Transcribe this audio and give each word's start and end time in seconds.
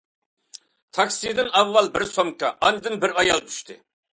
تاكسىدىن 0.99 1.51
ئاۋۋال 1.61 1.91
بىر 1.99 2.07
سومكا، 2.15 2.51
ئاندىن 2.69 2.99
بىر 3.05 3.15
ئايال 3.23 3.45
چۈشتى. 3.53 3.79